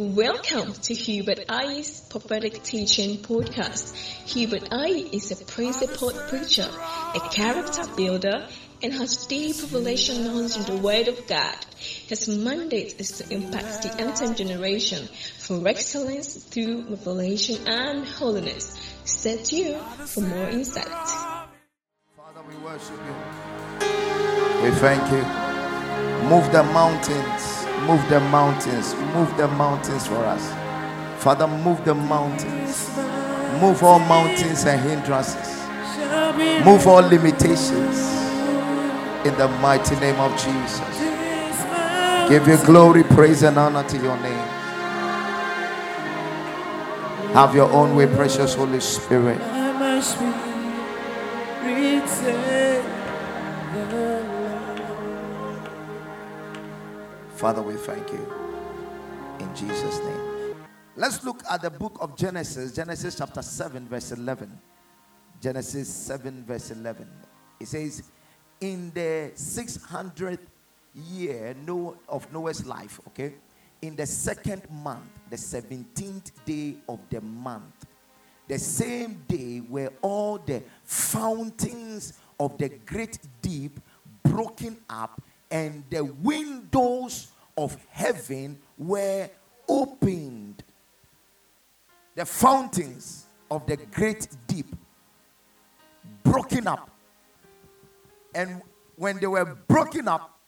[0.00, 3.94] Welcome to Hubert I's Prophetic Teaching Podcast.
[4.26, 6.66] Hubert I is a principled preacher,
[7.14, 8.48] a character builder,
[8.82, 11.54] and has deep revelation knowledge in the Word of God.
[12.06, 18.74] His mandate is to impact the end generation for excellence through revelation and holiness.
[19.04, 20.86] Stay tuned for more insight.
[22.16, 24.64] Father, we worship you.
[24.64, 25.50] We thank you.
[26.26, 30.52] Move the mountains, move the mountains, move the mountains for us.
[31.22, 32.88] Father, move the mountains.
[33.60, 35.60] Move all mountains and hindrances.
[36.64, 37.98] Move all limitations.
[39.26, 40.98] In the mighty name of Jesus.
[42.30, 44.48] Give you glory, praise, and honor to your name.
[47.34, 49.40] Have your own way, precious Holy Spirit.
[57.40, 58.32] Father, we thank you.
[59.38, 60.54] In Jesus' name.
[60.94, 64.60] Let's look at the book of Genesis, Genesis chapter 7, verse 11.
[65.40, 67.08] Genesis 7, verse 11.
[67.58, 68.02] It says,
[68.60, 70.48] In the 600th
[70.94, 71.56] year
[72.10, 73.32] of Noah's life, okay,
[73.80, 77.86] in the second month, the 17th day of the month,
[78.48, 83.80] the same day were all the fountains of the great deep
[84.22, 89.28] broken up and the windows of heaven were
[89.68, 90.62] opened.
[92.14, 94.66] The fountains of the great deep
[96.22, 96.90] broken up.
[98.34, 98.62] And
[98.96, 100.38] when they were broken up,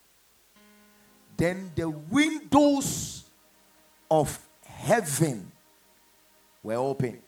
[1.36, 3.24] then the windows
[4.10, 5.50] of heaven
[6.62, 7.20] were open,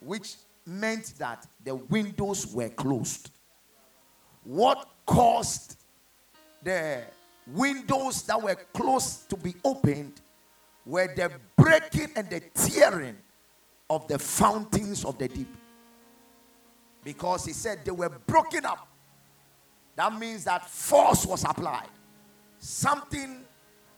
[0.00, 0.34] which
[0.66, 3.30] meant that the windows were closed.
[4.44, 5.79] What caused
[6.62, 7.02] the
[7.46, 10.20] windows that were closed to be opened
[10.86, 13.16] were the breaking and the tearing
[13.88, 15.54] of the fountains of the deep.
[17.02, 18.88] Because he said they were broken up.
[19.96, 21.88] That means that force was applied.
[22.58, 23.44] Something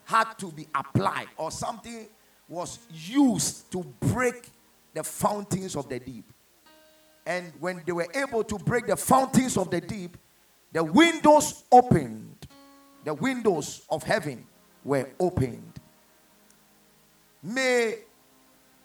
[0.04, 2.06] had to be applied, or something
[2.48, 4.48] was used to break
[4.94, 6.32] the fountains of the deep.
[7.24, 10.16] And when they were able to break the fountains of the deep,
[10.72, 12.21] the windows opened
[13.04, 14.46] the windows of heaven
[14.84, 15.72] were opened.
[17.42, 17.98] May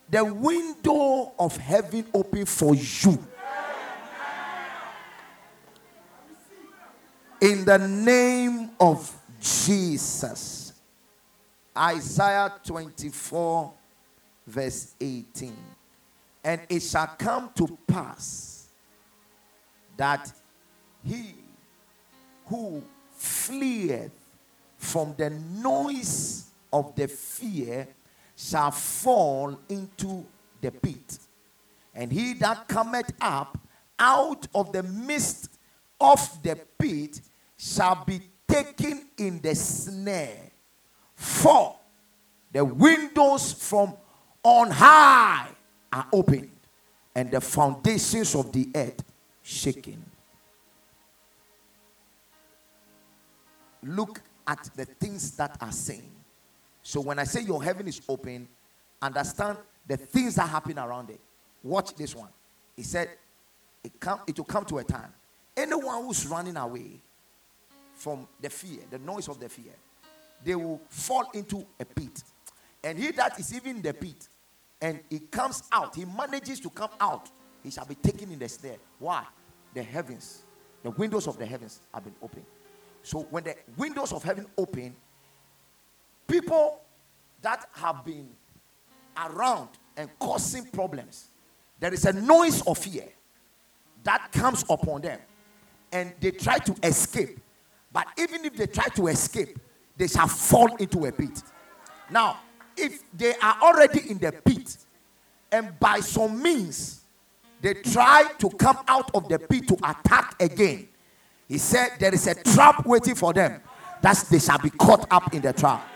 [0.09, 3.17] the window of heaven open for you.
[7.41, 10.73] In the name of Jesus.
[11.77, 13.73] Isaiah 24,
[14.47, 15.55] verse 18.
[16.43, 18.67] And it shall come to pass
[19.95, 20.31] that
[21.03, 21.35] he
[22.45, 22.81] who
[23.17, 24.11] fleeth
[24.77, 27.87] from the noise of the fear
[28.35, 30.25] shall fall into
[30.61, 31.19] the pit.
[31.93, 33.57] And he that cometh up
[33.99, 35.49] out of the midst
[35.99, 37.21] of the pit
[37.57, 40.51] shall be taken in the snare.
[41.15, 41.75] For
[42.51, 43.93] the windows from
[44.43, 45.47] on high
[45.91, 46.51] are opened,
[47.15, 49.03] and the foundations of the earth
[49.41, 50.03] shaken.
[53.87, 56.11] Look at the things that are saying.
[56.83, 58.47] So when I say your heaven is open,
[59.01, 61.19] understand the things that happen around it.
[61.63, 62.29] Watch this one.
[62.75, 63.09] He said,
[63.83, 65.13] it, come, it will come to a time.
[65.55, 67.01] Anyone who's running away
[67.93, 69.73] from the fear, the noise of the fear,
[70.43, 72.23] they will fall into a pit.
[72.83, 74.27] And he that is even the pit,
[74.79, 77.29] and he comes out, he manages to come out,
[77.63, 78.77] he shall be taken in the snare.
[78.99, 79.25] Why?
[79.73, 80.43] The heavens,
[80.83, 82.45] the windows of the heavens have been opened.
[83.07, 84.93] So when the windows of heaven open,
[86.27, 86.81] people
[87.41, 88.27] that have been
[89.15, 91.29] around and causing problems,
[91.79, 93.05] there is a noise of fear
[94.03, 95.21] that comes upon them.
[95.89, 97.39] And they try to escape.
[97.93, 99.57] But even if they try to escape,
[99.95, 101.41] they shall fall into a pit.
[102.09, 102.41] Now,
[102.75, 104.75] if they are already in the pit,
[105.49, 107.05] and by some means
[107.61, 110.89] they try to come out of the pit to attack again,
[111.47, 113.61] he said, There is a trap waiting for them.
[114.01, 115.87] That they shall be caught up in the trap.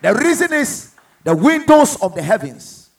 [0.00, 2.90] The reason is the windows of the heavens,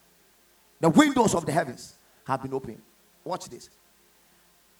[0.79, 1.95] the windows of the heavens
[2.25, 2.81] have been opened.
[3.23, 3.69] Watch this.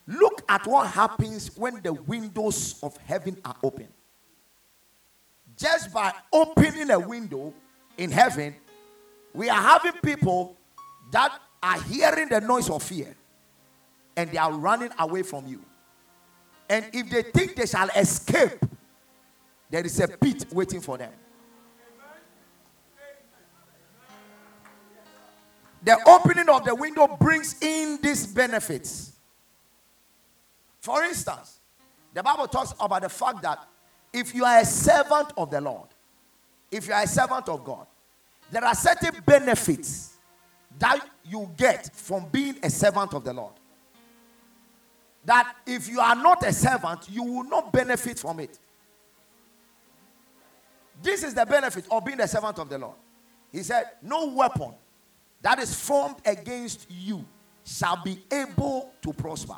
[0.08, 3.88] Look at what happens when the windows of heaven are open.
[5.58, 7.54] Just by opening a window
[7.98, 8.56] in heaven,
[9.34, 10.56] we are having people
[11.12, 11.32] that
[11.64, 13.16] are hearing the noise of fear
[14.16, 15.62] and they are running away from you.
[16.70, 18.66] And if they think they shall escape,
[19.70, 21.12] there is a pit waiting for them.
[25.84, 29.14] The opening of the window brings in these benefits.
[30.82, 31.60] For instance,
[32.14, 33.60] the Bible talks about the fact that
[34.12, 35.90] if you are a servant of the Lord,
[36.72, 37.86] if you are a servant of God,
[38.50, 40.18] there are certain benefits
[40.80, 43.54] that you get from being a servant of the Lord.
[45.25, 48.60] That if you are not a servant, you will not benefit from it.
[51.01, 52.95] This is the benefit of being a servant of the Lord.
[53.51, 54.74] He said, No weapon
[55.42, 57.25] that is formed against you
[57.63, 59.57] shall be able to prosper.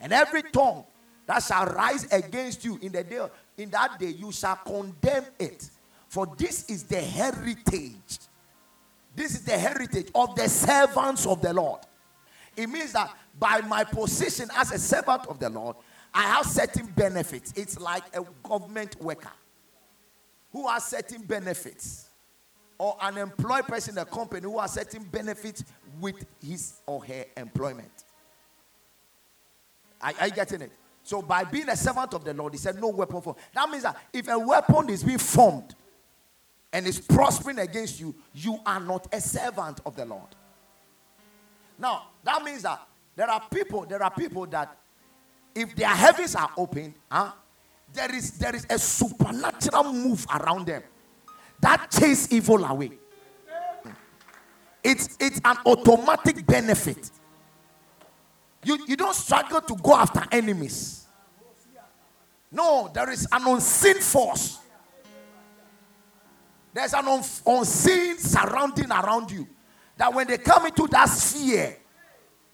[0.00, 0.84] And every tongue
[1.26, 3.26] that shall rise against you in the day
[3.56, 5.68] in that day you shall condemn it.
[6.08, 8.18] For this is the heritage.
[9.14, 11.80] This is the heritage of the servants of the Lord.
[12.56, 15.76] It means that by my position as a servant of the Lord,
[16.14, 17.52] I have certain benefits.
[17.56, 19.32] It's like a government worker
[20.52, 22.08] who has certain benefits,
[22.78, 25.64] or an employed person in a company who has certain benefits
[25.98, 28.04] with his or her employment.
[30.00, 30.72] Are, are you getting it?
[31.04, 33.38] So, by being a servant of the Lord, he said, No weapon formed.
[33.54, 35.74] That means that if a weapon is being formed
[36.72, 40.28] and is prospering against you, you are not a servant of the Lord.
[41.82, 42.80] Now, that means that
[43.16, 44.78] there are people, there are people that
[45.52, 47.32] if their heavens are open, huh,
[47.92, 50.82] there is there is a supernatural move around them
[51.60, 52.92] that chase evil away.
[54.84, 57.10] It's it's an automatic benefit.
[58.64, 61.04] You, you don't struggle to go after enemies.
[62.52, 64.60] No, there is an unseen force.
[66.72, 69.48] There's an un- unseen surrounding around you.
[70.02, 71.76] That when they come into that sphere,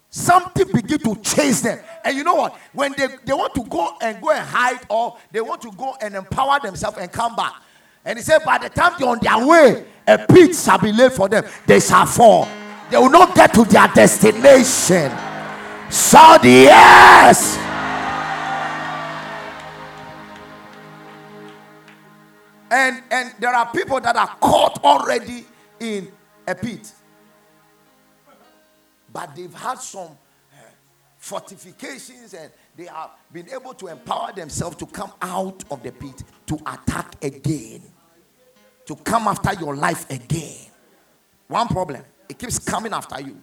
[0.07, 1.79] something begin to chase them.
[2.05, 2.55] And you know what?
[2.73, 5.95] When they, they want to go and go and hide or they want to go
[5.99, 7.53] and empower themselves and come back.
[8.05, 11.11] And he said, by the time they're on their way, a pit shall be laid
[11.11, 11.43] for them.
[11.65, 12.47] They shall fall.
[12.91, 15.09] They will not get to their destination.
[15.89, 17.57] Shout yes.
[22.69, 25.47] And and there are people that are caught already
[25.79, 26.11] in
[26.47, 26.93] a pit.
[29.11, 30.57] But they've had some uh,
[31.17, 36.23] fortifications and they have been able to empower themselves to come out of the pit
[36.47, 37.81] to attack again,
[38.85, 40.67] to come after your life again.
[41.47, 43.41] One problem, it keeps coming after you.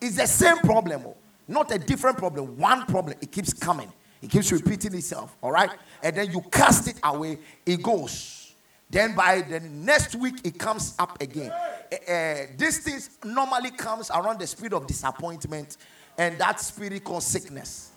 [0.00, 1.16] It's the same problem, oh.
[1.48, 2.58] not a different problem.
[2.58, 3.90] One problem, it keeps coming.
[4.20, 5.70] It keeps repeating itself, all right?
[6.02, 8.45] And then you cast it away, it goes.
[8.88, 11.50] Then by the next week, it comes up again.
[11.50, 15.76] Uh, this thing normally comes around the spirit of disappointment,
[16.16, 17.90] and that spirit called sickness.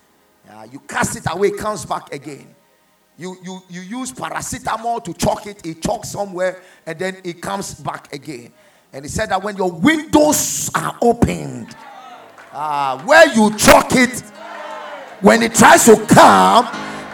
[0.50, 2.56] Uh, you cast it away, it comes back again.
[3.18, 7.76] You, you, you use paracetamol to choke it, it chokes somewhere, and then it comes
[7.76, 8.52] back again.
[8.92, 11.76] And he said that when your windows are opened,
[12.52, 14.22] uh, where you choke it,
[15.22, 16.66] when it tries to come,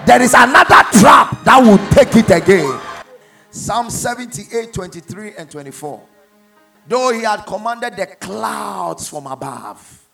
[0.06, 2.80] there is another trap that will take it again.
[3.56, 6.04] Psalm 78 23 and 24.
[6.90, 10.06] Though he had commanded the clouds from above.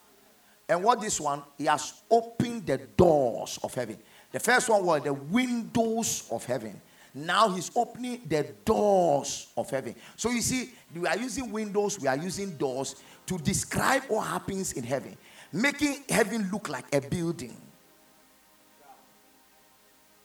[0.70, 1.42] And what this one?
[1.58, 3.98] He has opened the doors of heaven.
[4.32, 6.80] The first one was the windows of heaven.
[7.16, 9.96] Now he's opening the doors of heaven.
[10.16, 12.96] So you see, we are using windows, we are using doors
[13.26, 15.18] to describe what happens in heaven,
[15.52, 17.58] making heaven look like a building.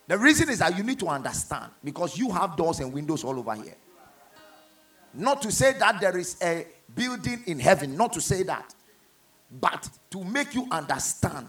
[0.08, 3.38] The reason is that you need to understand because you have doors and windows all
[3.38, 3.74] over here.
[5.12, 8.74] Not to say that there is a building in heaven, not to say that,
[9.50, 11.48] but to make you understand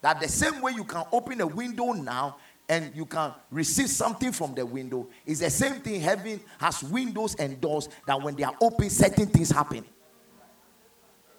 [0.00, 2.36] that the same way you can open a window now
[2.68, 7.34] and you can receive something from the window is the same thing heaven has windows
[7.36, 9.84] and doors that when they are open certain things happen.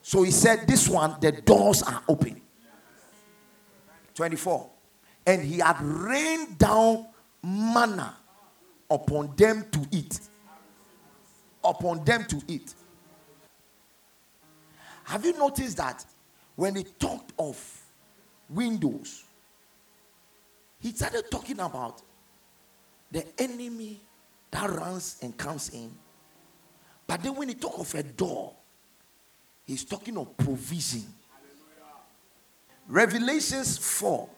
[0.02, 2.42] So he said this one the doors are open.
[4.16, 4.70] 24
[5.28, 7.06] and he had rained down
[7.44, 8.16] manna
[8.90, 10.22] upon them to eat.
[11.64, 12.74] Upon them to eat.
[15.04, 16.06] Have you noticed that
[16.56, 17.62] when he talked of
[18.50, 19.26] windows,
[20.80, 22.02] he started talking about
[23.12, 24.00] the enemy
[24.52, 25.92] that runs and comes in.
[27.06, 28.54] But then when he talked of a door,
[29.66, 31.04] he's talking of provision.
[32.88, 34.30] Revelations 4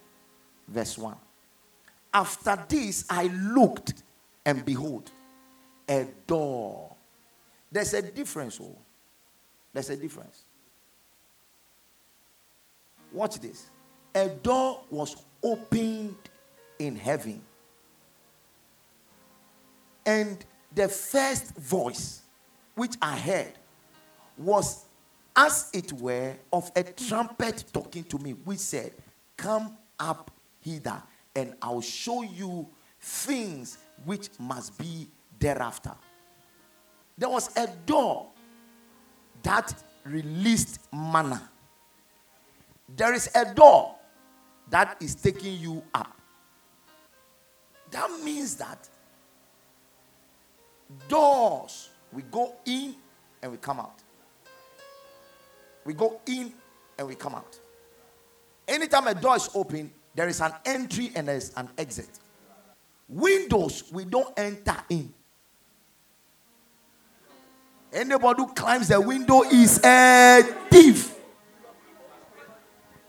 [0.70, 1.16] verse 1.
[2.14, 4.04] After this, I looked,
[4.46, 5.12] and behold,
[5.88, 6.96] a door.
[7.72, 8.60] There's a difference.
[8.62, 8.76] Oh.
[9.74, 10.44] There's a difference.
[13.12, 13.68] Watch this.
[14.16, 16.18] A door was opened
[16.80, 17.42] in heaven.
[20.06, 22.22] And the first voice
[22.76, 23.54] which I heard
[24.38, 24.86] was
[25.36, 28.92] as it were, of a trumpet talking to me, which said,
[29.38, 31.02] Come up hither,
[31.36, 32.68] and I'll show you
[33.00, 35.08] things which must be
[35.40, 35.94] thereafter.
[37.18, 38.28] There was a door
[39.44, 39.74] that
[40.04, 41.50] released manna.
[42.96, 43.96] There is a door
[44.70, 46.16] that is taking you up.
[47.92, 48.88] That means that
[51.08, 52.96] doors, we go in
[53.42, 54.02] and we come out.
[55.86, 56.54] We go in
[56.98, 57.58] and we come out.
[58.68, 62.10] Anytime a door is open, there is an entry and there is an exit.
[63.08, 65.14] Windows, we don't enter in.
[67.92, 71.16] Anybody who climbs the window is a thief.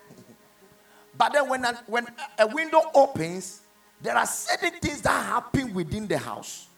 [1.18, 2.06] but then when a, when
[2.38, 3.60] a window opens,
[4.00, 6.68] there are certain things that happen within the house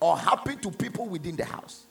[0.00, 1.84] or happen to people within the house.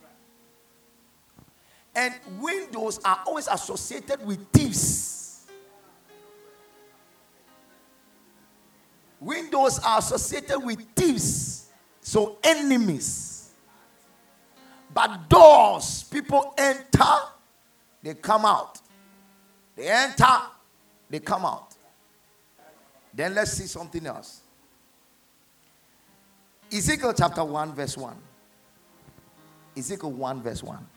[1.95, 5.20] And windows are always associated with thieves.
[9.21, 11.69] Windows are associated with thieves,
[12.01, 13.51] so enemies.
[14.91, 17.03] But doors, people enter,
[18.01, 18.81] they come out.
[19.75, 20.25] They enter,
[21.07, 21.75] they come out.
[23.13, 24.41] Then let's see something else.
[26.71, 28.15] Ezekiel chapter 1, verse 1.
[29.77, 30.87] Ezekiel 1, verse 1.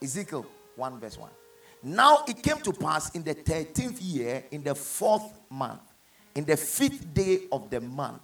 [0.00, 1.30] Ezekiel 1, verse 1.
[1.82, 5.80] Now it came to pass in the 13th year, in the fourth month,
[6.34, 8.22] in the fifth day of the month,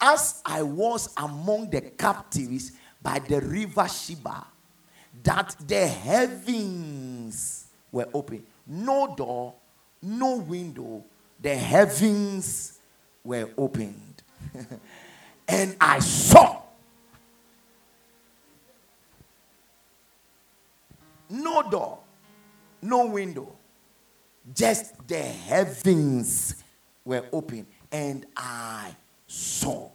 [0.00, 2.72] as I was among the captives
[3.02, 4.44] by the river Chebar,
[5.22, 8.44] that the heavens were open.
[8.66, 9.54] No door,
[10.02, 11.04] no window,
[11.40, 12.78] the heavens
[13.22, 14.22] were opened.
[15.48, 16.62] and I saw
[21.28, 21.98] no door,
[22.84, 23.50] no window,
[24.54, 26.62] just the heavens
[27.04, 28.94] were open, and I
[29.26, 29.90] saw.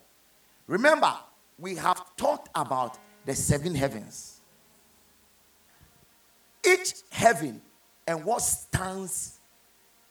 [0.68, 1.14] Remember,
[1.58, 4.42] we have talked about the seven heavens.
[6.66, 7.62] Each heaven
[8.08, 9.40] and what stands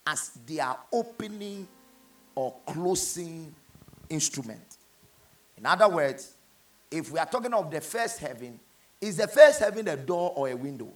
[0.06, 1.66] as their opening
[2.34, 3.54] or closing
[4.08, 4.78] instrument.
[5.56, 6.34] In other words,
[6.90, 8.58] if we are talking of the first heaven,
[9.00, 10.92] is the first heaven a door or a window?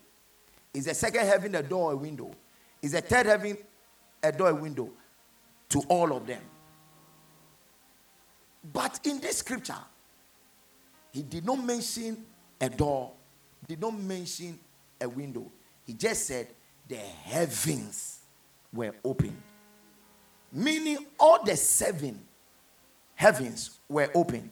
[0.75, 2.31] Is the second heaven a door or a window?
[2.81, 3.57] Is the third heaven
[4.23, 4.91] a door or a window?
[5.71, 6.43] To all of them.
[8.73, 9.75] But in this scripture,
[11.12, 12.25] he did not mention
[12.61, 13.12] a door,
[13.67, 14.59] did not mention
[15.00, 15.50] a window.
[15.87, 16.49] He just said
[16.88, 18.21] the heavens
[18.73, 19.37] were open
[20.52, 22.21] meaning all the seven
[23.14, 24.50] heavens were opened.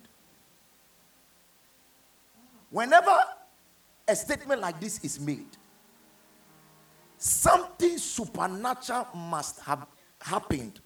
[2.70, 3.14] Whenever
[4.08, 5.46] a statement like this is made,
[7.20, 9.86] something supernatural must have
[10.20, 10.80] happened,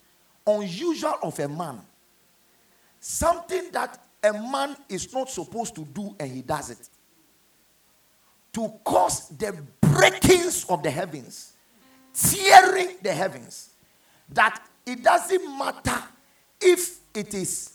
[0.47, 1.81] unusual of a man.
[3.01, 6.89] Something that a man is not supposed to do and he does it.
[8.55, 11.53] To cause the breakings of the heavens,
[12.13, 13.71] tearing the heavens,
[14.31, 16.03] that it doesn't matter
[16.61, 17.75] if it is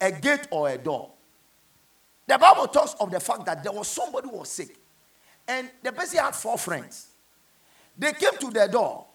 [0.00, 1.10] a gate or a door.
[2.26, 4.76] The Bible talks of the fact that there was somebody who was sick,
[5.46, 7.11] and the person had four friends.
[7.96, 9.06] They came to their door.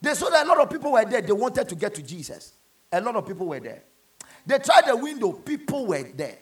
[0.00, 1.22] They saw that a lot of people were there.
[1.22, 2.52] They wanted to get to Jesus.
[2.92, 3.82] A lot of people were there.
[4.46, 5.32] They tried the window.
[5.32, 6.38] People were there.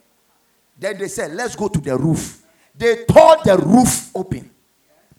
[0.78, 2.42] Then they said, Let's go to the roof.
[2.76, 4.50] They tore the roof open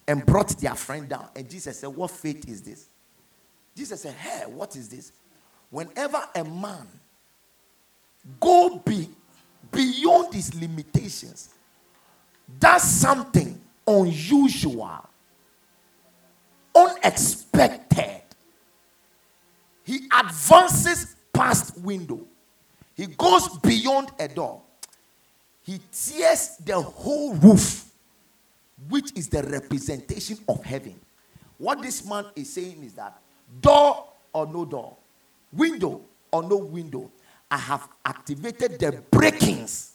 [0.07, 1.29] and brought their friend down.
[1.35, 2.89] And Jesus said, What faith is this?
[3.75, 5.13] Jesus said, Hey, what is this?
[5.69, 6.87] Whenever a man
[8.39, 9.09] go be,
[9.71, 11.49] beyond his limitations,
[12.59, 15.09] does something unusual,
[17.03, 18.21] unexpected,
[19.83, 22.25] he advances past window.
[22.95, 24.61] He goes beyond a door.
[25.63, 27.89] He tears the whole roof,
[28.89, 30.99] which is the representation of heaven.
[31.57, 33.17] What this man is saying is that
[33.61, 34.95] door or no door,
[35.51, 37.11] window or no window,
[37.49, 39.93] I have activated the breakings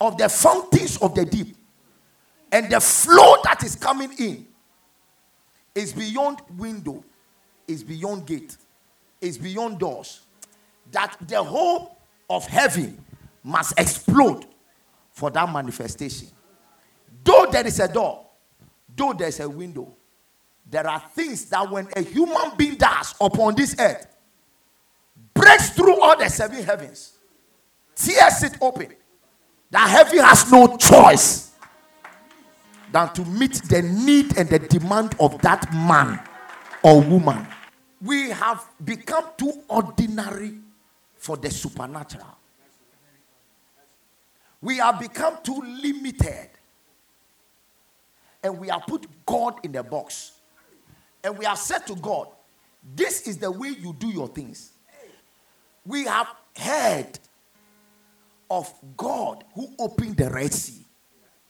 [0.00, 1.56] of the fountains of the deep.
[2.50, 4.46] And the flow that is coming in
[5.74, 7.04] is beyond window,
[7.66, 8.56] is beyond gate,
[9.20, 10.20] is beyond doors.
[10.90, 11.96] That the whole
[12.28, 13.02] of heaven
[13.42, 14.46] must explode
[15.10, 16.28] for that manifestation.
[17.24, 18.26] Though there is a door,
[18.94, 19.94] though there is a window,
[20.68, 24.06] there are things that when a human being does upon this earth,
[25.34, 27.18] breaks through all the seven heavens,
[27.94, 28.94] tears it open,
[29.70, 31.51] That heaven has no choice
[32.92, 36.20] than to meet the need and the demand of that man
[36.82, 37.46] or woman.
[38.00, 40.54] We have become too ordinary
[41.16, 42.26] for the supernatural.
[44.60, 46.50] We have become too limited.
[48.44, 50.32] And we have put God in the box.
[51.22, 52.28] And we have said to God,
[52.94, 54.72] This is the way you do your things.
[55.86, 57.18] We have heard
[58.50, 60.84] of God who opened the Red Sea.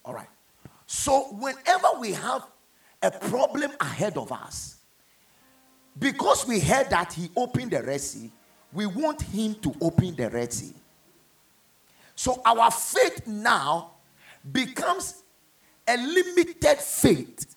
[0.04, 0.28] All right.
[0.94, 2.46] So, whenever we have
[3.00, 4.76] a problem ahead of us,
[5.98, 8.30] because we heard that He opened the Red Sea,
[8.74, 10.74] we want Him to open the Red Sea.
[12.14, 13.92] So, our faith now
[14.52, 15.22] becomes
[15.88, 17.56] a limited faith.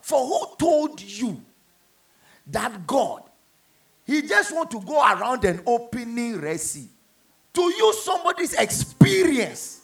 [0.00, 1.42] For who told you
[2.46, 3.24] that God,
[4.06, 6.88] He just want to go around and opening Red Sea?
[7.54, 9.83] To use somebody's experience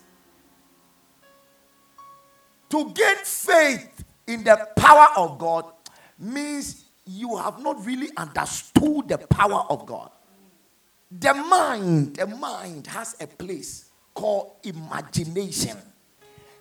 [2.70, 5.64] to gain faith in the power of God
[6.18, 10.10] means you have not really understood the power of God.
[11.10, 15.76] The mind, the mind has a place called imagination.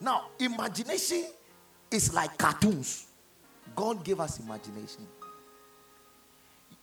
[0.01, 1.25] Now, imagination
[1.91, 3.05] is like cartoons.
[3.75, 5.05] God gave us imagination.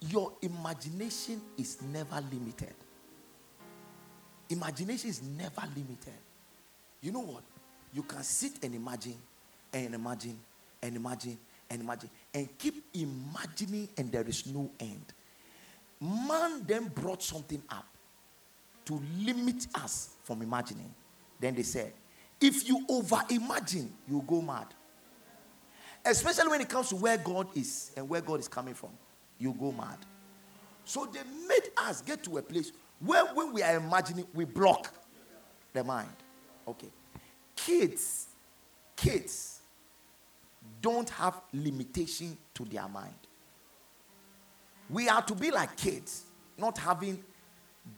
[0.01, 2.75] Your imagination is never limited.
[4.49, 6.15] Imagination is never limited.
[7.01, 7.43] You know what?
[7.93, 9.17] You can sit and imagine
[9.73, 10.39] and imagine
[10.83, 11.39] and imagine
[11.71, 15.05] and imagine and keep imagining, and there is no end.
[16.01, 17.87] Man then brought something up
[18.85, 20.93] to limit us from imagining.
[21.41, 21.93] Then they said,
[22.41, 24.67] if you over imagine, you go mad.
[26.05, 28.91] Especially when it comes to where God is and where God is coming from,
[29.39, 29.99] you go mad.
[30.85, 34.93] So they made us get to a place where when we are imagining, we block
[35.73, 36.09] the mind.
[36.69, 36.89] Okay.
[37.67, 38.27] Kids,
[38.95, 39.59] kids
[40.81, 43.13] don't have limitation to their mind.
[44.89, 47.25] We are to be like kids, not having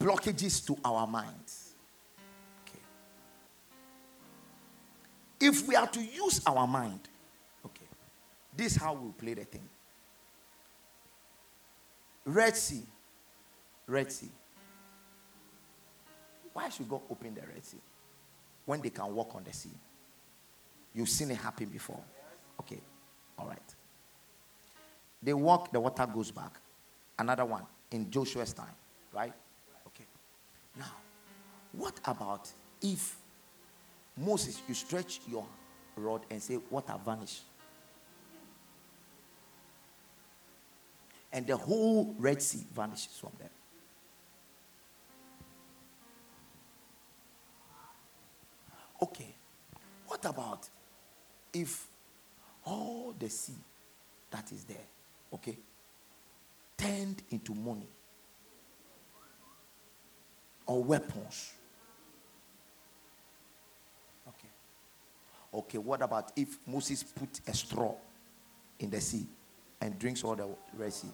[0.00, 1.74] blockages to our minds.
[2.66, 2.78] Okay.
[5.38, 7.00] If we are to use our mind,
[7.66, 7.88] okay,
[8.56, 9.68] this is how we play the thing.
[12.24, 12.84] Red Sea,
[13.86, 14.30] Red Sea.
[16.54, 17.76] Why should God open the Red Sea
[18.68, 19.70] when they can walk on the sea?
[20.94, 22.00] You've seen it happen before.
[22.60, 22.78] Okay,
[23.38, 23.74] all right.
[25.22, 26.52] They walk, the water goes back.
[27.18, 28.74] Another one in Joshua's time,
[29.10, 29.32] right?
[29.86, 30.04] Okay.
[30.78, 30.92] Now,
[31.72, 32.50] what about
[32.82, 33.16] if
[34.18, 35.46] Moses, you stretch your
[35.96, 37.40] rod and say, Water vanish?
[41.32, 43.48] And the whole Red Sea vanishes from there.
[49.02, 49.34] Okay.
[50.06, 50.68] What about
[51.52, 51.86] if
[52.64, 53.54] all the sea
[54.30, 54.76] that is there,
[55.32, 55.56] okay,
[56.76, 57.88] turned into money
[60.66, 61.52] or weapons?
[64.28, 64.48] Okay.
[65.54, 67.94] Okay, what about if Moses put a straw
[68.78, 69.26] in the sea
[69.80, 71.08] and drinks all the Red Sea?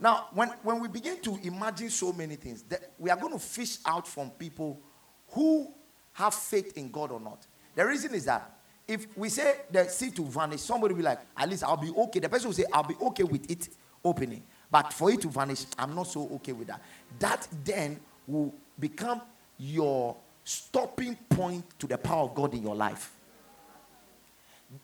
[0.00, 3.38] Now, when, when we begin to imagine so many things, that we are going to
[3.38, 4.80] fish out from people
[5.32, 5.72] who
[6.12, 7.46] have faith in God or not.
[7.74, 11.20] The reason is that if we say the sea to vanish, somebody will be like,
[11.36, 12.18] at least I'll be okay.
[12.18, 13.68] The person will say, I'll be okay with it
[14.04, 14.42] opening.
[14.70, 16.82] But for it to vanish, I'm not so okay with that.
[17.18, 19.22] That then will become
[19.58, 23.12] your stopping point to the power of God in your life.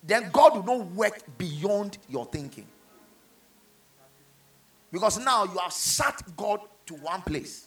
[0.02, 2.66] Then God will not work beyond your thinking.
[4.90, 7.65] Because now you have shut God to one place.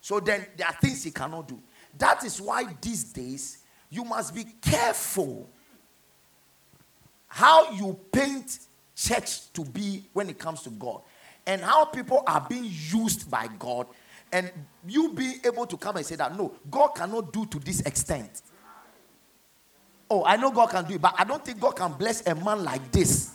[0.00, 1.60] So then there are things he cannot do.
[1.98, 3.58] That is why these days
[3.90, 5.50] you must be careful
[7.26, 8.58] how you paint
[8.96, 11.02] church to be when it comes to God
[11.46, 13.86] and how people are being used by God
[14.32, 14.50] and
[14.86, 18.42] you be able to come and say that no, God cannot do to this extent.
[20.08, 22.34] Oh, I know God can do it, but I don't think God can bless a
[22.34, 23.32] man like this.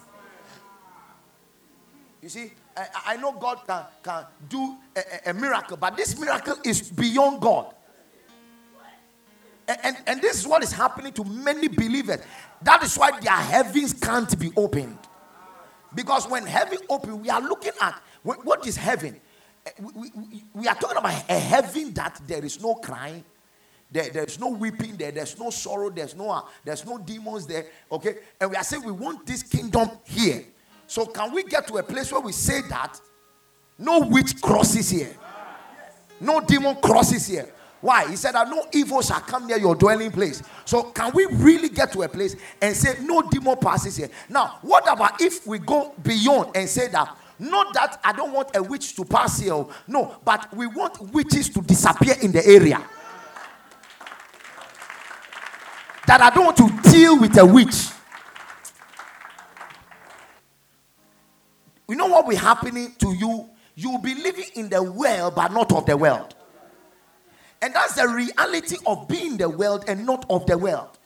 [2.21, 6.55] You see, I, I know God can, can do a, a, miracle, but this miracle
[6.63, 7.73] is beyond God.
[9.67, 12.19] And, and, and this is what is happening to many believers.
[12.61, 14.97] That is why their heavens can't be opened.
[15.93, 19.19] Because when heaven open, we are looking at what is heaven.
[19.65, 23.23] Eh, we, we, we, are talking about a heaven that there is no crying,
[23.91, 27.65] there, there's no weeping there, there's no sorrow, there's no uh, there's no demons there.
[27.91, 30.43] Okay, and we are saying we want this kingdom here.
[30.87, 32.99] So, can we get to a place where we say that
[33.77, 35.15] no witch crosses here,
[36.19, 37.51] no demon crosses here?
[37.81, 38.07] Why?
[38.09, 40.41] He said that no evil shall come near your dwelling place.
[40.65, 44.09] So, can we really get to a place and say no demon passes here?
[44.29, 48.55] Now, what about if we go beyond and say that not that I don't want
[48.55, 52.81] a witch to pass here, no, but we want witches to disappear in the area.
[56.07, 57.87] That I don't want to deal with a witch.
[61.87, 63.49] You know what will be happening to you?
[63.75, 66.35] You'll be living in the world, but not of the world.
[67.61, 70.97] And that's the reality of being the world and not of the world.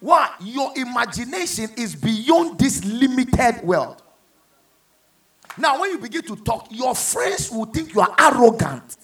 [0.00, 0.30] Why?
[0.40, 4.02] Your imagination is beyond this limited world.
[5.56, 8.96] Now, when you begin to talk, your friends will think you are arrogant.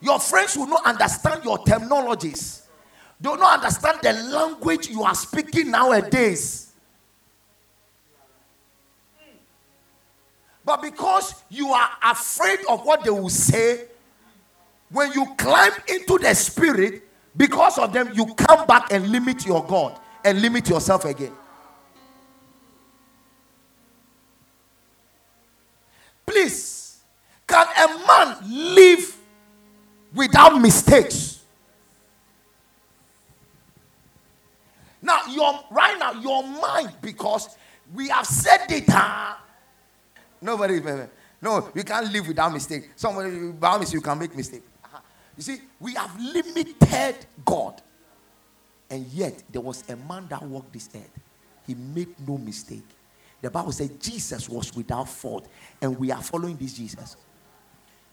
[0.00, 2.62] Your friends will not understand your terminologies.
[3.20, 6.71] They will not understand the language you are speaking nowadays.
[10.64, 13.86] But because you are afraid of what they will say,
[14.90, 17.02] when you climb into the spirit,
[17.36, 21.32] because of them, you come back and limit your God and limit yourself again.
[26.26, 26.98] Please,
[27.46, 28.36] can a man
[28.74, 29.16] live
[30.14, 31.40] without mistakes?
[35.00, 37.56] Now, your right now, your mind, because
[37.92, 38.86] we have said it?
[40.42, 40.80] Nobody,
[41.40, 42.90] no, you can't live without mistake.
[42.96, 44.62] Somebody, by mistake, you can make mistake.
[44.84, 44.98] Uh-huh.
[45.36, 47.80] You see, we have limited God.
[48.90, 51.10] And yet, there was a man that walked this earth.
[51.66, 52.84] He made no mistake.
[53.40, 55.48] The Bible said Jesus was without fault,
[55.80, 57.16] and we are following this Jesus.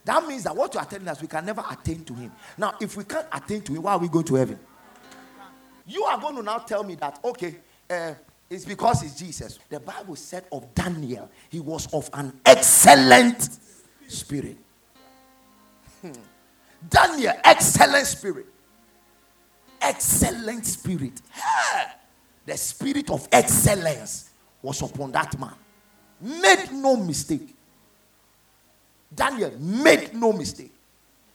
[0.04, 2.32] That means that what you are telling us, we can never attain to him.
[2.56, 4.58] Now, if we can't attain to him, why are we going to heaven?
[5.86, 7.56] You are going to now tell me that, okay,
[7.90, 8.14] uh,
[8.50, 9.60] it's because it's Jesus.
[9.68, 13.48] The Bible said of Daniel, he was of an excellent
[14.08, 14.56] spirit.
[16.02, 16.12] Hmm.
[16.88, 18.46] Daniel, excellent spirit.
[19.80, 21.22] Excellent spirit.
[22.44, 24.30] The spirit of excellence
[24.62, 25.54] was upon that man.
[26.20, 27.54] Made no mistake.
[29.14, 30.72] Daniel made no mistake.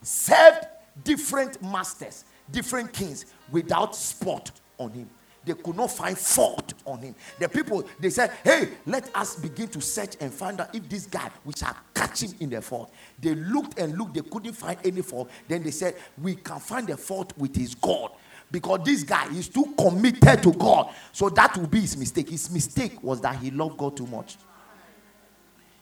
[0.02, 0.68] Served
[1.04, 5.10] different masters, different kings without spot on him.
[5.46, 7.16] They could not find fault on him.
[7.40, 11.06] The people, they said, Hey, let us begin to search and find out if this
[11.06, 12.92] guy, we shall catch him in the fault.
[13.20, 15.30] They looked and looked, they couldn't find any fault.
[15.48, 18.12] Then they said, We can find the fault with his God.
[18.52, 20.94] Because this guy is too committed to God.
[21.12, 22.30] So that will be his mistake.
[22.30, 24.38] His mistake was that he loved God too much.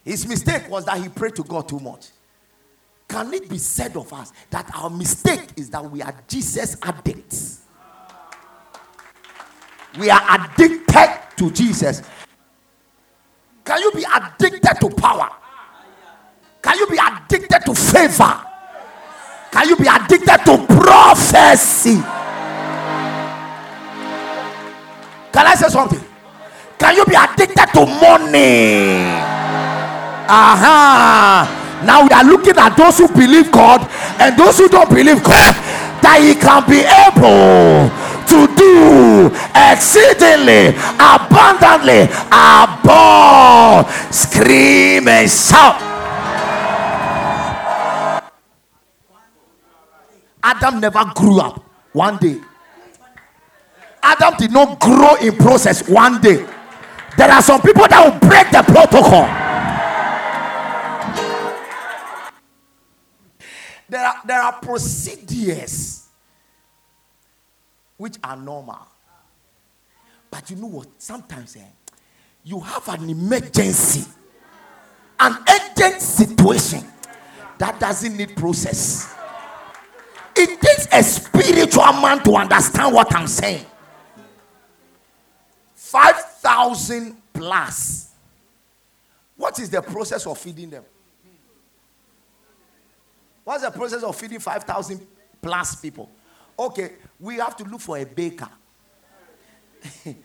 [0.03, 2.07] His mistake was that he prayed to God too much.
[3.07, 7.22] Can it be said of us that our mistake is that we are Jesus addicts?
[9.99, 12.01] We are addicted to Jesus.
[13.63, 15.29] Can you be addicted to power?
[16.61, 18.41] Can you be addicted to favor?
[19.51, 22.01] Can you be addicted to prophecy?
[25.31, 26.03] Can I say something?
[26.79, 28.97] Can you be addicted to money?
[30.27, 31.47] Aha.
[31.47, 31.85] Uh-huh.
[31.85, 33.87] Now we are looking at those who believe God
[34.19, 35.53] and those who don't believe God.
[36.01, 38.02] That He can be able
[38.33, 43.85] to do exceedingly abundantly above.
[44.11, 45.77] Scream and shout.
[50.41, 52.41] Adam never grew up one day.
[54.01, 56.45] Adam did not grow in process one day.
[57.17, 59.29] There are some people that will break the protocol.
[63.87, 66.02] There are, there are procedures
[68.03, 68.85] which are normal.
[70.29, 70.87] But you know what?
[70.97, 71.61] Sometimes eh,
[72.43, 74.03] you have an emergency,
[75.17, 76.83] an urgent situation
[77.59, 79.15] that doesn't need process.
[80.35, 83.65] It takes a spiritual man to understand what I'm saying.
[85.73, 88.09] 5,000 plus.
[89.37, 90.83] What is the process of feeding them?
[93.45, 95.07] What's the process of feeding 5,000
[95.41, 96.09] plus people?
[96.57, 98.49] Okay, we have to look for a baker.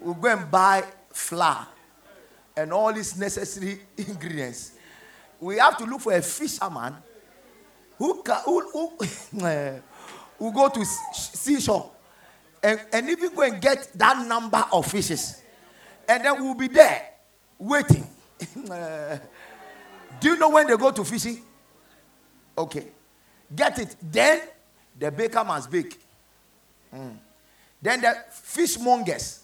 [0.00, 1.66] we'll go and buy flour
[2.56, 4.72] and all these necessary ingredients.
[5.40, 6.94] We have to look for a fisherman
[7.98, 9.80] who can, who, who, uh,
[10.38, 11.90] who go to seashore
[12.62, 15.42] and, and even go and get that number of fishes.
[16.08, 17.10] And then we'll be there
[17.58, 18.06] waiting.
[20.20, 21.42] do you know when they go to fishing?
[22.56, 22.86] Okay.
[23.54, 23.96] Get it.
[24.00, 24.40] Then
[24.98, 25.98] the baker must bake.
[26.94, 27.16] Mm.
[27.80, 29.40] Then the fishmongers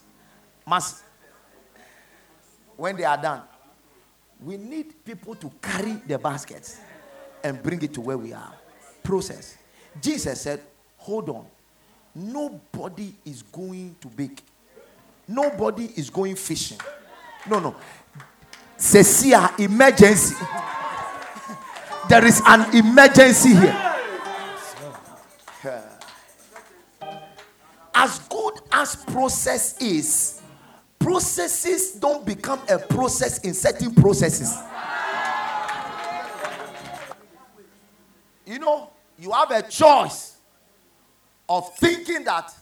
[0.67, 1.03] must,
[2.77, 3.43] when they are done,
[4.43, 6.81] we need people to carry the baskets.
[7.43, 8.55] and bring it to where we are.
[9.03, 9.57] Process.
[10.01, 10.61] Jesus said,
[10.99, 11.47] Hold on.
[12.15, 14.43] Nobody is going to bake.
[15.27, 16.79] Nobody is going fishing.
[17.49, 17.77] No, no.
[18.77, 20.35] Cecia, emergency.
[22.09, 23.90] there is an emergency here.
[28.81, 30.41] As process is,
[30.99, 34.57] processes don't become a process in certain processes.
[38.47, 40.37] You know, you have a choice
[41.47, 42.53] of thinking that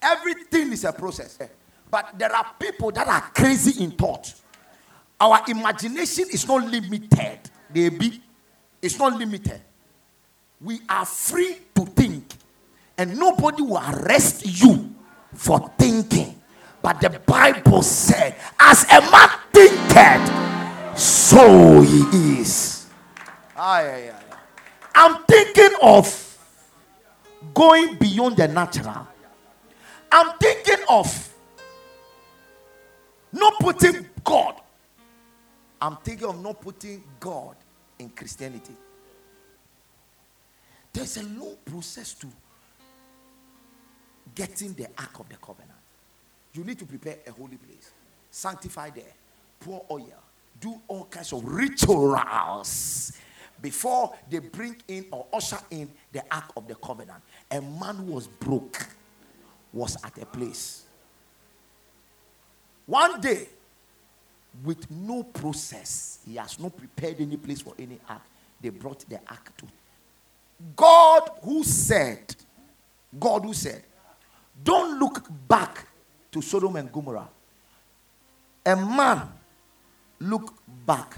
[0.00, 1.38] everything is a process.
[1.90, 4.32] But there are people that are crazy in thought.
[5.20, 7.38] Our imagination is not limited.
[7.70, 8.22] Baby,
[8.80, 9.60] it's not limited.
[10.60, 12.24] We are free to think,
[12.96, 14.89] and nobody will arrest you
[15.40, 16.38] for thinking.
[16.82, 22.86] But the Bible said, as a man thinketh, so he is.
[23.56, 26.38] I'm thinking of
[27.54, 29.08] going beyond the natural.
[30.12, 31.34] I'm thinking of
[33.32, 34.60] not putting God.
[35.80, 37.56] I'm thinking of not putting God
[37.98, 38.74] in Christianity.
[40.92, 42.26] There's a long process to
[44.40, 45.70] getting the Ark of the Covenant.
[46.54, 47.90] You need to prepare a holy place,
[48.30, 49.12] sanctify there,
[49.60, 50.06] pour oil,
[50.58, 53.12] do all kinds of rituals
[53.60, 57.22] before they bring in or usher in the Ark of the Covenant.
[57.50, 58.88] A man who was broke
[59.74, 60.84] was at a place.
[62.86, 63.46] One day,
[64.64, 68.22] with no process, he has not prepared any place for any ark.
[68.58, 69.66] They brought the ark to
[70.74, 72.34] God who said,
[73.18, 73.84] God who said,
[74.62, 75.86] don't look back
[76.32, 77.28] to Sodom and Gomorrah.
[78.64, 79.22] A man
[80.18, 80.54] looked
[80.86, 81.16] back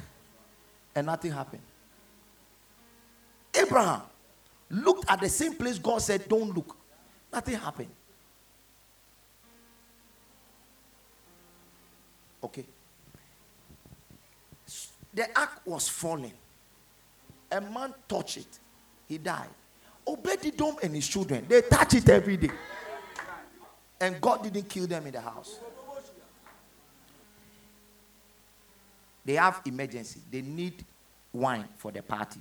[0.94, 1.62] and nothing happened.
[3.54, 4.02] Abraham
[4.70, 6.76] looked at the same place God said, Don't look.
[7.32, 7.88] Nothing happened.
[12.44, 12.64] Okay.
[15.14, 16.32] The ark was falling.
[17.50, 18.58] A man touched it.
[19.08, 19.48] He died.
[20.06, 22.50] Obededom and his children, they touch it every day.
[24.02, 25.60] And God didn't kill them in the house.
[29.24, 30.20] They have emergency.
[30.28, 30.84] They need
[31.32, 32.40] wine for the party.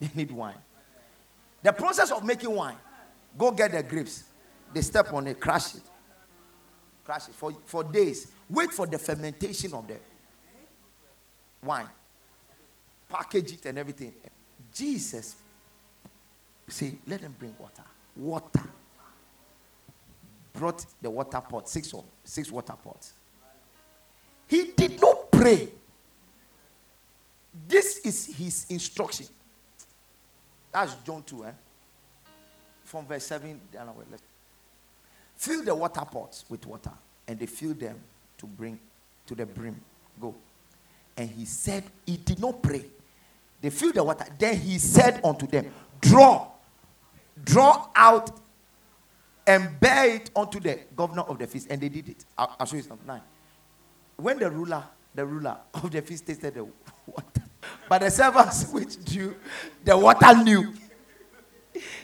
[0.00, 0.58] They need wine.
[1.62, 2.74] The process of making wine,
[3.38, 4.24] go get the grapes.
[4.74, 5.82] They step on it, crush it.
[7.04, 8.32] Crush it for, for days.
[8.50, 9.96] Wait for the fermentation of the
[11.62, 11.88] wine.
[13.08, 14.12] Package it and everything.
[14.74, 15.36] Jesus
[16.66, 17.84] say, let them bring water.
[18.16, 18.68] Water.
[20.52, 23.12] Brought the water pot, six or six water pots.
[24.48, 25.68] He did not pray.
[27.66, 29.26] This is his instruction.
[30.72, 31.50] That's John 2, eh?
[32.84, 33.60] From verse 7
[35.36, 36.92] Fill the water pots with water,
[37.26, 37.98] and they fill them
[38.38, 38.78] to bring
[39.26, 39.80] to the brim.
[40.20, 40.34] Go.
[41.16, 42.84] And he said, He did not pray.
[43.60, 44.24] They filled the water.
[44.38, 46.46] Then he said unto them, Draw,
[47.44, 48.30] draw out
[49.48, 51.68] and bear it unto the governor of the feast.
[51.70, 52.24] And they did it.
[52.36, 53.06] I'll, I'll show you something.
[53.06, 53.22] Nine.
[54.16, 54.84] When the ruler,
[55.14, 56.64] the ruler of the feast tasted the
[57.06, 57.42] water,
[57.88, 59.34] but the servants which drew
[59.82, 60.74] the water knew.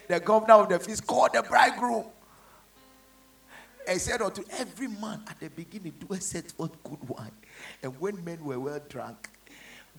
[0.09, 2.07] The governor of the feast called the bridegroom
[3.87, 7.33] and said unto every man at the beginning, Do a set forth good wine.
[7.83, 9.29] And when men were well drunk,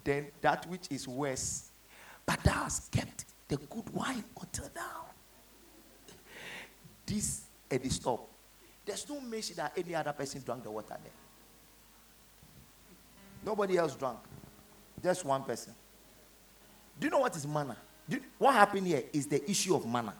[0.03, 1.69] then that which is worse,
[2.25, 5.05] but thou hast kept the good wine until now.
[7.05, 8.27] This and the stop.
[8.85, 11.11] There's no mention that any other person drank the water there.
[13.45, 14.17] Nobody else drank.
[15.03, 15.73] Just one person.
[16.99, 17.77] Do you know what is manna?
[18.07, 20.13] You, what happened here is the issue of manna.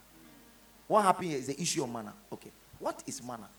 [0.88, 2.14] What happened here is the issue of manna.
[2.32, 2.52] Okay.
[2.80, 3.50] What is manna?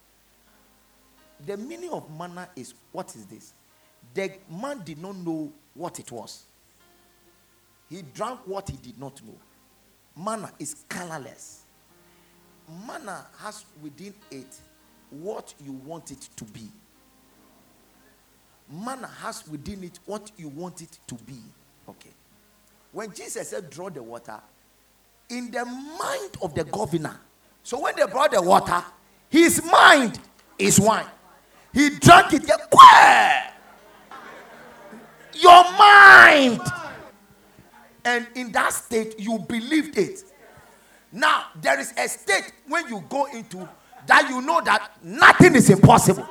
[1.45, 3.53] The meaning of manna is what is this?
[4.15, 6.45] The man did not know what it was.
[7.89, 9.37] He drank what he did not know.
[10.17, 11.66] Manna is colorless.
[12.87, 14.59] Manna has within it
[15.11, 16.69] what you want it to be.
[18.71, 21.39] Manna has within it what you want it to be.
[21.89, 22.11] Okay.
[22.93, 24.41] When Jesus said, draw the water,
[25.29, 27.19] in the mind of the governor.
[27.63, 28.83] So when they brought the water,
[29.29, 30.19] his mind
[30.59, 31.07] is wine.
[31.73, 32.49] He drank it.
[35.35, 36.61] Your mind.
[38.05, 40.23] And in that state, you believed it.
[41.17, 43.67] Now, there is a state when you go into
[44.07, 46.29] that you know that nothing is impossible.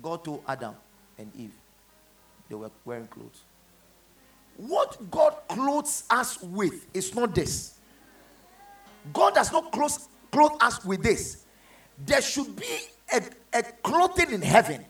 [0.00, 0.76] God told Adam
[1.18, 1.50] and Eve,
[2.48, 3.42] they were wearing clothes.
[4.56, 7.74] what God clothes us with is not this.
[9.12, 9.92] God does not clothe,
[10.30, 11.44] clothe us with this.
[12.06, 12.78] There should be
[13.12, 14.84] a, a clothing in heaven.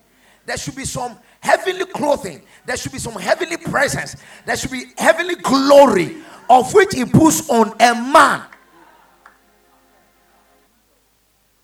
[0.45, 2.43] There should be some heavenly clothing.
[2.67, 4.17] There should be some heavenly presence.
[4.47, 6.17] There should be heavenly glory
[6.49, 8.45] of which He puts on a man.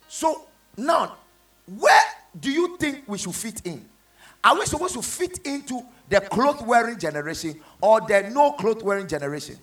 [0.08, 1.16] So now,
[1.66, 2.02] where
[2.38, 3.84] do you think we should fit in?
[4.42, 9.08] Are we supposed to fit into the cloth wearing generation or the no cloth wearing
[9.08, 9.58] generation?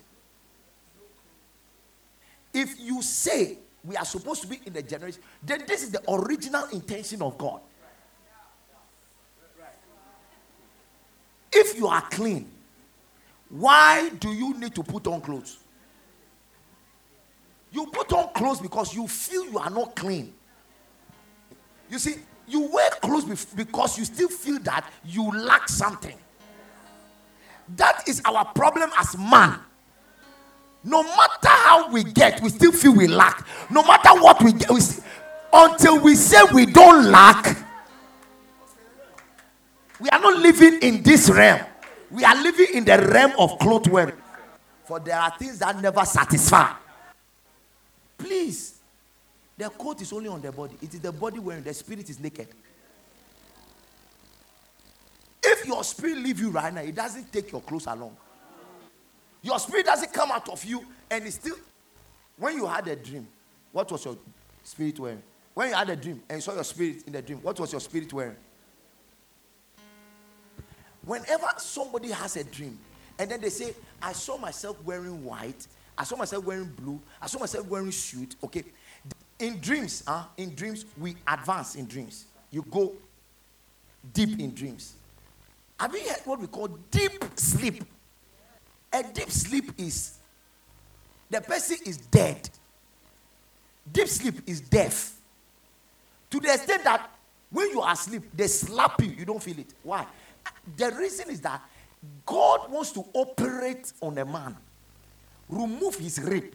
[2.52, 6.02] If you say we are supposed to be in the generation, then this is the
[6.08, 7.60] original intention of God.
[11.76, 12.50] You are clean,
[13.50, 15.58] why do you need to put on clothes?
[17.72, 20.32] You put on clothes because you feel you are not clean.
[21.90, 26.16] You see, you wear clothes because you still feel that you lack something.
[27.76, 29.58] That is our problem as man.
[30.84, 33.46] No matter how we get, we still feel we lack.
[33.70, 34.80] No matter what we get, we
[35.52, 37.56] until we say we don't lack,
[40.04, 41.62] we are not living in this realm.
[42.10, 44.14] We are living in the realm of cloth wearing.
[44.84, 46.74] For there are things that never satisfy.
[48.18, 48.80] Please,
[49.56, 50.76] the coat is only on the body.
[50.82, 52.48] It is the body wearing, the spirit is naked.
[55.42, 58.14] If your spirit leave you right now, it doesn't take your clothes along.
[59.40, 61.56] Your spirit doesn't come out of you and it's still.
[62.36, 63.26] When you had a dream,
[63.72, 64.18] what was your
[64.64, 65.22] spirit wearing?
[65.54, 67.72] When you had a dream and you saw your spirit in the dream, what was
[67.72, 68.36] your spirit wearing?
[71.06, 72.78] Whenever somebody has a dream
[73.18, 77.26] and then they say, I saw myself wearing white, I saw myself wearing blue, I
[77.26, 78.64] saw myself wearing suit, okay.
[79.38, 80.24] In dreams, huh?
[80.36, 82.26] in dreams, we advance in dreams.
[82.50, 82.92] You go
[84.12, 84.94] deep in dreams.
[85.78, 87.84] Have you heard what we call deep sleep?
[88.92, 90.18] A deep sleep is
[91.30, 92.48] the person is dead.
[93.92, 95.20] Deep sleep is death.
[96.30, 97.10] To the extent that
[97.50, 99.74] when you are asleep, they slap you, you don't feel it.
[99.82, 100.06] Why?
[100.76, 101.62] The reason is that
[102.24, 104.56] God wants to operate on a man,
[105.48, 106.54] remove his rib.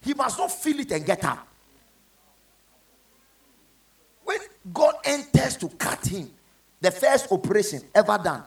[0.00, 1.46] He must not feel it and get up.
[4.24, 4.38] When
[4.72, 6.30] God enters to cut him,
[6.80, 8.44] the first operation ever done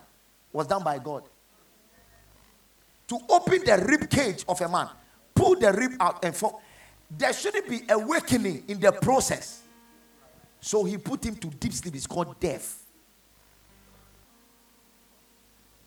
[0.54, 1.24] was done by God
[3.12, 4.88] to open the rib cage of a man,
[5.36, 6.62] pull the rib out and fall.
[7.10, 9.64] There shouldn't be awakening in the process.
[10.62, 11.94] So he put him to deep sleep.
[11.96, 12.81] It's called death.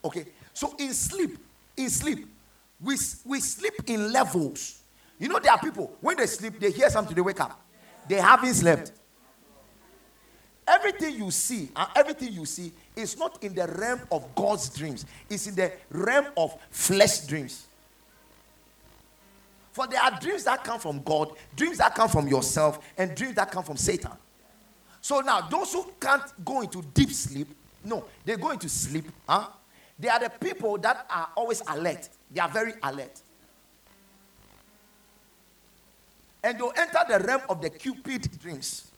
[0.05, 0.27] Okay.
[0.53, 1.39] So in sleep,
[1.77, 2.29] in sleep,
[2.81, 4.83] we, we sleep in levels.
[5.19, 7.61] You know, there are people, when they sleep, they hear something, they wake up.
[8.09, 8.93] They haven't slept.
[10.67, 15.05] Everything you see, and everything you see is not in the realm of God's dreams,
[15.29, 17.67] it's in the realm of flesh dreams.
[19.73, 23.35] For there are dreams that come from God, dreams that come from yourself, and dreams
[23.35, 24.13] that come from Satan.
[25.01, 27.49] So now, those who can't go into deep sleep,
[27.85, 29.07] no, they go into sleep.
[29.29, 29.49] Huh?
[29.99, 32.09] They are the people that are always alert.
[32.31, 33.21] They are very alert.
[36.43, 38.91] And they'll enter the realm of the Cupid dreams.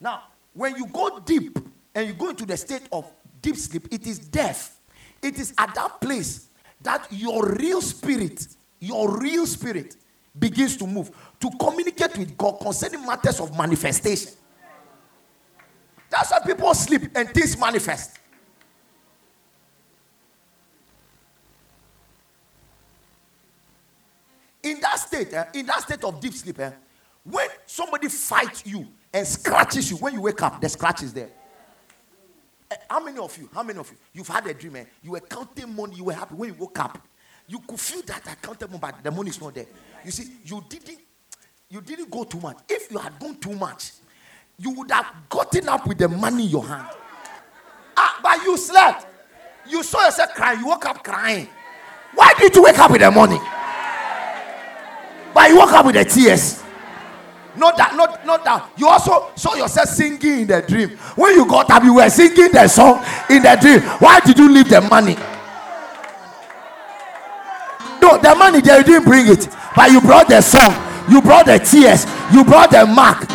[0.00, 1.58] Now, when you go deep
[1.94, 4.78] and you go into the state of deep sleep, it is death.
[5.22, 6.48] It is at that place
[6.82, 8.46] that your real spirit,
[8.80, 9.96] your real spirit
[10.38, 14.32] begins to move to communicate with God concerning matters of manifestation.
[16.10, 18.18] That's why people sleep and things manifest.
[24.66, 26.70] In that state, eh, in that state of deep sleep, eh,
[27.22, 29.96] when somebody fights you and scratches you.
[29.96, 31.30] When you wake up, the scratch is there.
[32.70, 34.84] Eh, how many of you, how many of you, you've had a dream, eh?
[35.02, 36.98] you were counting money, you were happy when you woke up.
[37.48, 39.66] You could feel that I counted money, but the money is not there.
[40.04, 40.98] You see, you didn't,
[41.70, 42.58] you didn't go too much.
[42.68, 43.92] If you had gone too much,
[44.58, 46.88] you would have gotten up with the money in your hand.
[47.96, 49.06] Ah, but you slept.
[49.68, 50.60] You saw yourself crying.
[50.60, 51.48] You woke up crying.
[52.14, 53.38] Why did you wake up with the money?
[55.48, 56.62] You woke up with the tears.
[57.56, 58.70] Not that, not, not that.
[58.76, 60.90] You also saw yourself singing in the dream.
[61.16, 63.80] When you got up, you were singing the song in the dream.
[63.98, 65.16] Why did you leave the money?
[68.00, 70.70] No, the money there you didn't bring it, but you brought the song,
[71.10, 73.26] you brought the tears, you brought the mark,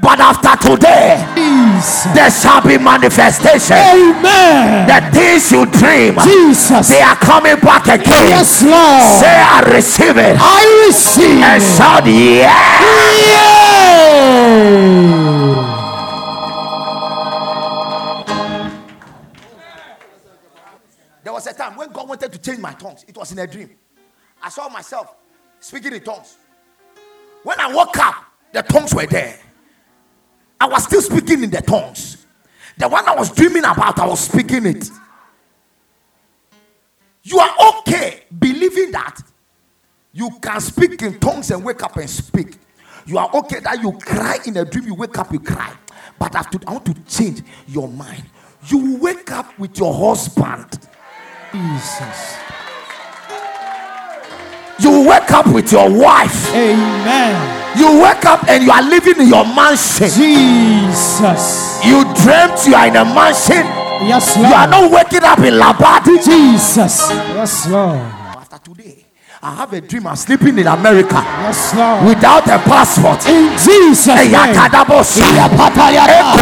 [0.00, 2.04] but after today, Jesus.
[2.14, 3.76] there shall be manifestation.
[3.76, 4.86] Amen.
[4.86, 8.28] The things you dream, Jesus, they are coming back again.
[8.28, 9.02] Yes, Lord.
[9.20, 10.36] Say, I receive it.
[10.38, 11.66] I receive and it.
[11.76, 13.26] shout, yeah.
[13.26, 14.06] yeah.
[21.24, 23.04] There was a time when God wanted to change my tongues.
[23.08, 23.70] It was in a dream.
[24.42, 25.14] I saw myself
[25.58, 26.36] speaking in tongues.
[27.42, 28.14] When I woke up,
[28.52, 29.38] the tongues were there.
[30.60, 32.26] I was still speaking in the tongues.
[32.78, 34.90] The one I was dreaming about, I was speaking it.
[37.22, 39.20] You are okay believing that
[40.12, 42.56] you can speak in tongues and wake up and speak.
[43.06, 45.74] You are okay that you cry in a dream, you wake up, you cry.
[46.18, 48.24] But I, to, I want to change your mind.
[48.68, 50.78] You wake up with your husband.
[51.52, 52.55] Jesus.
[54.78, 56.52] You wake up with your wife.
[56.54, 57.78] Amen.
[57.78, 60.08] You wake up and you are living in your mansion.
[60.08, 61.80] Jesus.
[61.84, 63.64] You dreamt you are in a mansion.
[64.04, 64.48] Yes, Lord.
[64.48, 66.22] You are not waking up in Labadi.
[66.22, 67.08] Jesus.
[67.10, 68.25] Yes, Lord.
[69.46, 70.08] I have a dream.
[70.10, 72.02] I'm sleeping in America Yes, Lord.
[72.10, 73.22] without a passport.
[73.30, 74.34] In Jesus' name.
[74.34, 75.22] Eyakadabosa.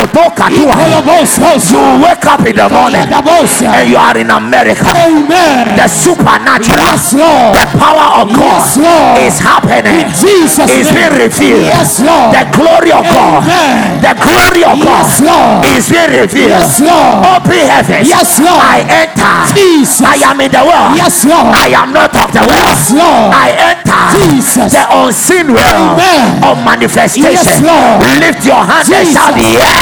[0.01, 0.73] Ekotokatua.
[0.73, 1.37] Kolobos.
[1.69, 4.89] You wake up in the morning and you are in America.
[4.97, 5.77] Amen.
[5.77, 7.53] The supernatural, Yes, Lord.
[7.53, 9.21] the power of Yes, God Lord.
[9.21, 10.01] is happening.
[10.01, 10.97] In Jesus' Is name.
[10.97, 11.61] being revealed.
[11.69, 12.33] Yes, Lord.
[12.33, 13.45] The glory of God.
[13.45, 14.01] Amen.
[14.01, 16.57] The glory of Yes, God is being revealed.
[16.57, 17.21] Yes, Lord.
[17.37, 18.09] Open heavens.
[18.09, 18.65] Yes, Lord.
[18.65, 19.37] I enter.
[19.53, 20.01] Jesus.
[20.01, 20.97] I am in the world.
[20.97, 21.53] Yes, Lord.
[21.53, 22.94] I am not of the world.
[22.95, 23.35] Lord.
[23.35, 24.73] I enter Jesus.
[24.73, 26.45] the unseen realm Amen.
[26.47, 27.35] of manifestation.
[27.35, 28.01] Yes, Lord.
[28.23, 29.75] Lift your hands and shout, yeah.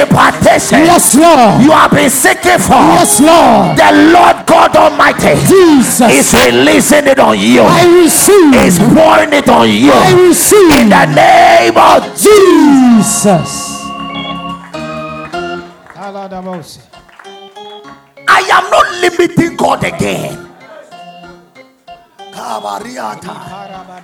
[0.01, 1.61] Impartation Yes, Lord.
[1.63, 3.77] you have been seeking for, Yes, Lord.
[3.77, 6.11] the Lord God Almighty Jesus.
[6.11, 7.61] is releasing it on you.
[7.61, 8.53] I receive.
[8.65, 9.91] Is pouring it on you.
[9.93, 10.71] I receive.
[10.81, 13.83] In the name of Jesus.
[18.27, 20.44] I am not limiting God again.
[22.45, 23.35] Kabariata.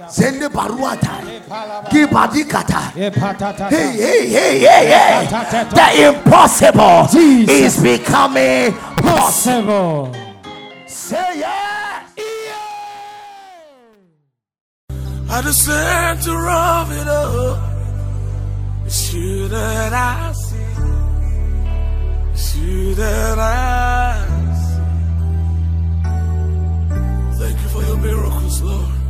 [0.09, 1.21] Zende baruata.
[1.91, 2.81] Gibadikata.
[3.69, 5.27] Hey, hey, hey, hey, hey.
[5.77, 7.77] The impossible Jesus.
[7.77, 10.11] is becoming possible.
[10.11, 10.15] Possible.
[10.87, 12.03] Say yeah.
[15.29, 17.57] At the center of it all,
[18.85, 20.57] it's you that I see.
[22.33, 24.50] It's you that I
[27.51, 29.00] Thank you for your miracles, Lord.